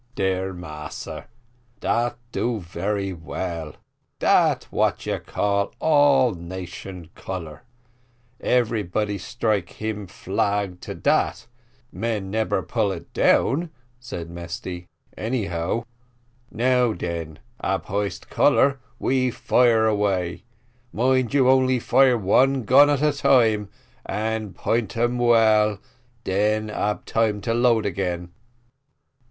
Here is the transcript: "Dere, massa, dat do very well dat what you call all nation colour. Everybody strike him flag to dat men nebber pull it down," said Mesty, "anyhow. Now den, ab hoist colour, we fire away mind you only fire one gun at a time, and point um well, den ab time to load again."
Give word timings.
"Dere, 0.15 0.51
massa, 0.51 1.27
dat 1.79 2.17
do 2.31 2.59
very 2.59 3.13
well 3.13 3.75
dat 4.17 4.63
what 4.71 5.05
you 5.05 5.19
call 5.19 5.75
all 5.77 6.33
nation 6.33 7.11
colour. 7.13 7.61
Everybody 8.39 9.19
strike 9.19 9.73
him 9.79 10.07
flag 10.07 10.79
to 10.81 10.95
dat 10.95 11.45
men 11.91 12.31
nebber 12.31 12.63
pull 12.63 12.91
it 12.91 13.13
down," 13.13 13.69
said 13.99 14.31
Mesty, 14.31 14.87
"anyhow. 15.15 15.83
Now 16.49 16.93
den, 16.93 17.37
ab 17.61 17.85
hoist 17.85 18.27
colour, 18.27 18.79
we 18.97 19.29
fire 19.29 19.85
away 19.85 20.45
mind 20.91 21.31
you 21.31 21.47
only 21.47 21.77
fire 21.77 22.17
one 22.17 22.63
gun 22.63 22.89
at 22.89 23.03
a 23.03 23.13
time, 23.13 23.69
and 24.03 24.55
point 24.55 24.97
um 24.97 25.19
well, 25.19 25.77
den 26.23 26.71
ab 26.71 27.05
time 27.05 27.39
to 27.41 27.53
load 27.53 27.85
again." 27.85 28.31